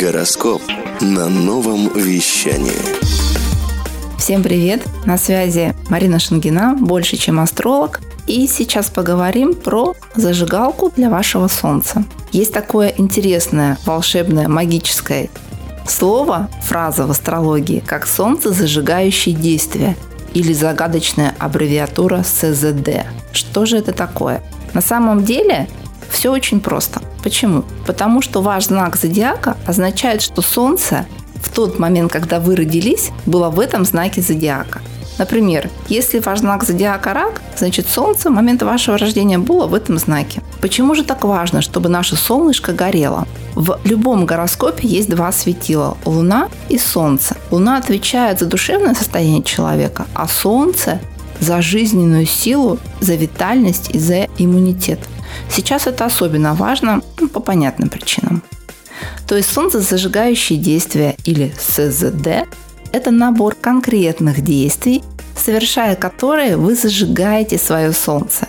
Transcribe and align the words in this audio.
Гороскоп 0.00 0.60
на 1.00 1.28
новом 1.28 1.88
вещании. 1.94 2.72
Всем 4.18 4.42
привет! 4.42 4.82
На 5.04 5.16
связи 5.16 5.72
Марина 5.88 6.18
Шангина, 6.18 6.76
больше 6.76 7.16
чем 7.16 7.38
астролог. 7.38 8.00
И 8.26 8.48
сейчас 8.48 8.90
поговорим 8.90 9.54
про 9.54 9.94
зажигалку 10.16 10.92
для 10.96 11.10
вашего 11.10 11.46
солнца. 11.46 12.04
Есть 12.32 12.52
такое 12.52 12.92
интересное, 12.96 13.78
волшебное, 13.86 14.48
магическое 14.48 15.30
слово, 15.86 16.50
фраза 16.62 17.06
в 17.06 17.12
астрологии, 17.12 17.78
как 17.86 18.08
солнце 18.08 18.50
зажигающее 18.50 19.34
действие 19.34 19.96
или 20.32 20.52
загадочная 20.52 21.36
аббревиатура 21.38 22.24
СЗД. 22.24 23.06
Что 23.32 23.64
же 23.64 23.76
это 23.76 23.92
такое? 23.92 24.42
На 24.72 24.80
самом 24.80 25.24
деле 25.24 25.68
все 26.10 26.32
очень 26.32 26.60
просто. 26.60 27.00
Почему? 27.24 27.64
Потому 27.86 28.20
что 28.20 28.42
ваш 28.42 28.66
знак 28.66 28.96
зодиака 28.96 29.56
означает, 29.66 30.20
что 30.20 30.42
Солнце 30.42 31.06
в 31.42 31.48
тот 31.54 31.78
момент, 31.78 32.12
когда 32.12 32.38
вы 32.38 32.54
родились, 32.54 33.10
было 33.24 33.48
в 33.48 33.58
этом 33.58 33.86
знаке 33.86 34.20
зодиака. 34.20 34.82
Например, 35.16 35.70
если 35.88 36.18
ваш 36.18 36.40
знак 36.40 36.64
зодиака 36.64 37.14
рак, 37.14 37.40
значит 37.56 37.86
Солнце 37.88 38.28
в 38.28 38.32
момент 38.32 38.62
вашего 38.62 38.98
рождения 38.98 39.38
было 39.38 39.66
в 39.66 39.74
этом 39.74 39.98
знаке. 39.98 40.42
Почему 40.60 40.94
же 40.94 41.02
так 41.02 41.24
важно, 41.24 41.62
чтобы 41.62 41.88
наше 41.88 42.14
солнышко 42.16 42.72
горело? 42.72 43.26
В 43.54 43.78
любом 43.84 44.26
гороскопе 44.26 44.86
есть 44.86 45.08
два 45.08 45.32
светила– 45.32 45.96
Луна 46.04 46.48
и 46.68 46.76
Солнце. 46.76 47.36
Луна 47.50 47.78
отвечает 47.78 48.40
за 48.40 48.46
душевное 48.46 48.94
состояние 48.94 49.42
человека, 49.42 50.06
а 50.14 50.28
Солнце– 50.28 51.00
за 51.40 51.60
жизненную 51.62 52.26
силу, 52.26 52.78
за 53.00 53.14
витальность 53.14 53.90
и 53.90 53.98
за 53.98 54.28
иммунитет. 54.38 55.00
Сейчас 55.50 55.86
это 55.86 56.04
особенно 56.04 56.54
важно 56.54 57.02
ну, 57.18 57.28
по 57.28 57.40
понятным 57.40 57.88
причинам. 57.88 58.42
То 59.26 59.36
есть 59.36 59.52
солнцезажигающие 59.52 60.58
действия 60.58 61.16
или 61.24 61.52
СЗД– 61.58 62.48
это 62.92 63.10
набор 63.10 63.54
конкретных 63.54 64.42
действий, 64.42 65.02
совершая 65.36 65.96
которые 65.96 66.56
вы 66.56 66.74
зажигаете 66.74 67.58
свое 67.58 67.92
солнце, 67.92 68.46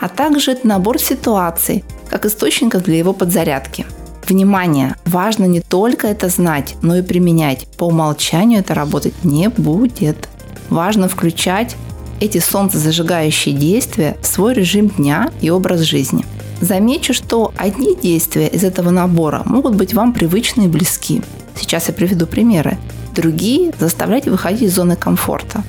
а 0.00 0.08
также 0.08 0.52
это 0.52 0.66
набор 0.68 0.98
ситуаций, 0.98 1.84
как 2.08 2.24
источников 2.24 2.84
для 2.84 2.98
его 2.98 3.12
подзарядки. 3.12 3.86
Внимание! 4.26 4.94
Важно 5.06 5.46
не 5.46 5.60
только 5.60 6.06
это 6.06 6.28
знать, 6.28 6.76
но 6.82 6.96
и 6.96 7.02
применять. 7.02 7.66
По 7.78 7.84
умолчанию 7.84 8.60
это 8.60 8.74
работать 8.74 9.24
не 9.24 9.48
будет. 9.48 10.28
Важно 10.68 11.08
включать 11.08 11.76
эти 12.20 12.38
солнцезажигающие 12.38 13.54
действия 13.54 14.16
в 14.20 14.26
свой 14.26 14.54
режим 14.54 14.88
дня 14.88 15.30
и 15.40 15.50
образ 15.50 15.80
жизни. 15.80 16.24
Замечу, 16.60 17.14
что 17.14 17.52
одни 17.56 17.96
действия 17.96 18.48
из 18.48 18.64
этого 18.64 18.90
набора 18.90 19.42
могут 19.44 19.76
быть 19.76 19.94
вам 19.94 20.12
привычны 20.12 20.64
и 20.64 20.68
близки. 20.68 21.22
Сейчас 21.56 21.88
я 21.88 21.94
приведу 21.94 22.26
примеры. 22.26 22.78
Другие 23.14 23.72
заставлять 23.78 24.26
выходить 24.26 24.62
из 24.62 24.74
зоны 24.74 24.96
комфорта. 24.96 25.62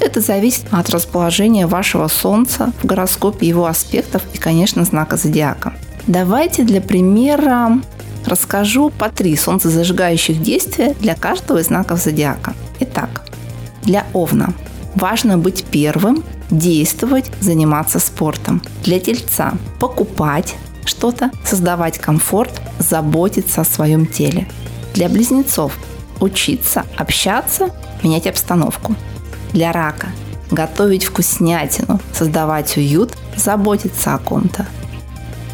Это 0.00 0.20
зависит 0.20 0.66
от 0.70 0.90
расположения 0.90 1.66
вашего 1.66 2.08
Солнца 2.08 2.72
в 2.82 2.86
гороскопе 2.86 3.46
его 3.46 3.66
аспектов 3.66 4.22
и, 4.32 4.38
конечно, 4.38 4.84
знака 4.84 5.16
зодиака. 5.16 5.74
Давайте 6.06 6.62
для 6.62 6.80
примера 6.80 7.80
расскажу 8.24 8.90
по 8.90 9.08
три 9.08 9.36
солнцезажигающих 9.36 10.40
действия 10.40 10.94
для 11.00 11.14
каждого 11.14 11.58
из 11.58 11.66
знаков 11.66 12.00
зодиака. 12.00 12.54
Итак, 12.80 13.24
для 13.82 14.06
Овна– 14.12 14.52
Важно 14.98 15.38
быть 15.38 15.62
первым, 15.62 16.24
действовать, 16.50 17.30
заниматься 17.40 18.00
спортом. 18.00 18.60
Для 18.82 18.98
тельца 18.98 19.52
покупать 19.78 20.56
что-то, 20.84 21.30
создавать 21.44 21.98
комфорт, 21.98 22.60
заботиться 22.80 23.60
о 23.60 23.64
своем 23.64 24.06
теле. 24.06 24.48
Для 24.94 25.08
близнецов 25.08 25.72
учиться, 26.18 26.84
общаться, 26.96 27.70
менять 28.02 28.26
обстановку. 28.26 28.96
Для 29.52 29.70
рака 29.70 30.08
готовить 30.50 31.04
вкуснятину, 31.04 32.00
создавать 32.12 32.76
уют, 32.76 33.16
заботиться 33.36 34.14
о 34.16 34.18
ком-то. 34.18 34.66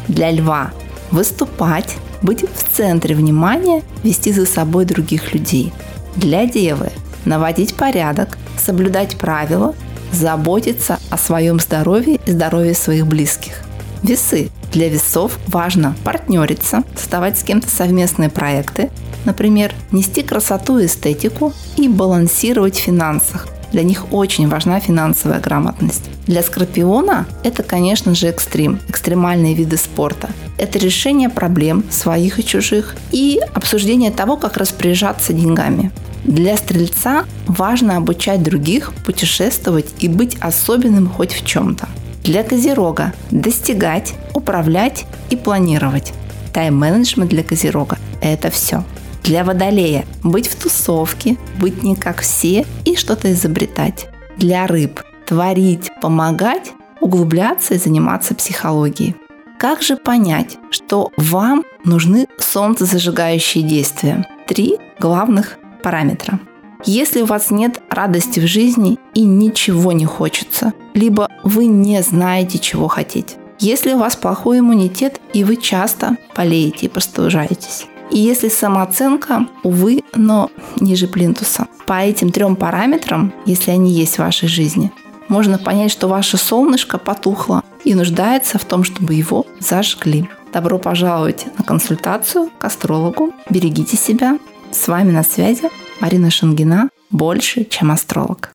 Для 0.07 0.31
льва 0.31 0.71
выступать, 1.11 1.97
быть 2.23 2.45
в 2.51 2.75
центре 2.75 3.13
внимания, 3.13 3.83
вести 4.03 4.33
за 4.33 4.47
собой 4.47 4.85
других 4.85 5.35
людей. 5.35 5.71
Для 6.15 6.47
девы 6.47 6.91
наводить 7.25 7.75
порядок, 7.75 8.37
соблюдать 8.57 9.17
правила, 9.17 9.75
заботиться 10.11 10.99
о 11.09 11.17
своем 11.17 11.59
здоровье 11.59 12.19
и 12.25 12.31
здоровье 12.31 12.73
своих 12.73 13.07
близких. 13.07 13.61
Весы. 14.03 14.49
Для 14.71 14.89
весов 14.89 15.39
важно 15.47 15.95
партнериться, 16.03 16.83
создавать 16.97 17.39
с 17.39 17.43
кем-то 17.43 17.69
совместные 17.69 18.29
проекты, 18.29 18.89
например, 19.23 19.73
нести 19.91 20.21
красоту 20.21 20.79
и 20.79 20.85
эстетику 20.85 21.53
и 21.77 21.87
балансировать 21.87 22.75
в 22.75 22.81
финансах. 22.81 23.47
Для 23.71 23.83
них 23.83 24.13
очень 24.13 24.47
важна 24.47 24.79
финансовая 24.79 25.39
грамотность. 25.39 26.03
Для 26.27 26.43
скорпиона 26.43 27.25
это, 27.43 27.63
конечно 27.63 28.15
же, 28.15 28.27
экстрим, 28.27 28.79
экстремальные 28.87 29.53
виды 29.53 29.77
спорта. 29.77 30.29
Это 30.57 30.79
решение 30.79 31.29
проблем 31.29 31.83
своих 31.89 32.39
и 32.39 32.45
чужих 32.45 32.95
и 33.11 33.39
обсуждение 33.53 34.11
того, 34.11 34.37
как 34.37 34.57
распоряжаться 34.57 35.33
деньгами. 35.33 35.91
Для 36.25 36.57
стрельца 36.57 37.25
важно 37.45 37.97
обучать 37.97 38.41
других, 38.41 38.93
путешествовать 39.05 39.93
и 39.99 40.07
быть 40.07 40.37
особенным 40.41 41.07
хоть 41.07 41.33
в 41.33 41.45
чем-то. 41.45 41.87
Для 42.23 42.41
козерога– 42.41 43.13
достигать, 43.31 44.15
управлять 44.33 45.05
и 45.29 45.35
планировать. 45.35 46.13
Тайм-менеджмент 46.51 47.29
для 47.29 47.43
козерога– 47.43 47.99
это 48.21 48.49
все. 48.49 48.83
Для 49.23 49.43
водолея– 49.43 50.05
быть 50.23 50.47
в 50.47 50.55
тусовке, 50.55 51.37
быть 51.59 51.83
не 51.83 51.95
как 51.95 52.21
все 52.21 52.65
и 52.85 52.95
что-то 52.95 53.31
изобретать. 53.31 54.07
Для 54.37 54.65
рыб– 54.65 55.01
творить, 55.27 55.91
помогать, 56.01 56.71
углубляться 57.01 57.75
и 57.75 57.77
заниматься 57.77 58.33
психологией. 58.33 59.15
Как 59.59 59.83
же 59.83 59.95
понять, 59.95 60.57
что 60.71 61.11
вам 61.17 61.63
нужны 61.83 62.27
солнцезажигающие 62.39 63.63
действия? 63.63 64.25
Три 64.47 64.77
главных 64.99 65.59
параметра. 65.85 66.39
Если 66.83 67.21
у 67.21 67.25
вас 67.25 67.51
нет 67.51 67.79
радости 67.91 68.39
в 68.39 68.47
жизни 68.47 68.97
и 69.13 69.21
ничего 69.21 69.91
не 69.91 70.05
хочется, 70.05 70.73
либо 70.95 71.29
вы 71.43 71.67
не 71.67 72.01
знаете, 72.01 72.57
чего 72.57 72.87
хотеть. 72.87 73.37
Если 73.59 73.93
у 73.93 73.99
вас 73.99 74.15
плохой 74.15 74.59
иммунитет 74.59 75.21
и 75.33 75.43
вы 75.43 75.57
часто 75.57 76.17
болеете 76.35 76.87
и 76.87 76.89
простужаетесь. 76.89 77.85
И 78.09 78.17
если 78.17 78.49
самооценка, 78.49 79.47
увы, 79.61 80.03
но 80.15 80.49
ниже 80.79 81.07
плинтуса. 81.07 81.67
По 81.85 82.01
этим 82.01 82.31
трем 82.31 82.55
параметрам, 82.55 83.31
если 83.45 83.69
они 83.69 83.91
есть 83.91 84.15
в 84.15 84.19
вашей 84.19 84.47
жизни, 84.47 84.91
можно 85.27 85.59
понять, 85.59 85.91
что 85.91 86.07
ваше 86.07 86.37
солнышко 86.37 86.97
потухло 86.97 87.63
и 87.83 87.93
нуждается 87.93 88.57
в 88.57 88.65
том, 88.65 88.83
чтобы 88.83 89.13
его 89.13 89.45
зажгли. 89.59 90.27
Добро 90.51 90.79
пожаловать 90.79 91.45
на 91.57 91.63
консультацию 91.63 92.49
к 92.57 92.65
астрологу. 92.65 93.33
Берегите 93.49 93.97
себя, 93.97 94.39
с 94.75 94.87
вами 94.87 95.11
на 95.11 95.23
связи 95.23 95.69
Марина 96.01 96.29
Шангина, 96.29 96.89
больше, 97.09 97.65
чем 97.65 97.91
астролог. 97.91 98.51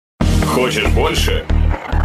Хочешь 0.46 0.86
больше? 0.88 1.44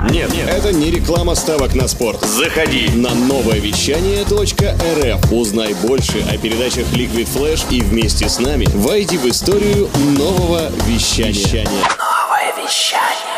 Нет, 0.09 0.31
нет, 0.34 0.48
это 0.48 0.72
не 0.72 0.92
реклама 0.92 1.36
ставок 1.36 1.76
на 1.76 1.88
спорт. 1.88 2.22
Заходи 2.22 2.90
на 2.96 3.14
новое 3.14 3.59
вещание 3.59 4.24
.рф. 4.24 5.31
Узнай 5.31 5.74
больше 5.74 6.22
о 6.31 6.38
передачах 6.38 6.86
Liquid 6.94 7.28
Flash 7.28 7.66
и 7.72 7.81
вместе 7.81 8.30
с 8.30 8.40
нами 8.40 8.68
войди 8.74 9.18
в 9.18 9.25
историю 9.25 9.90
нового 10.18 10.70
вещания. 10.88 11.66
Новое 11.66 12.54
вещание. 12.64 13.36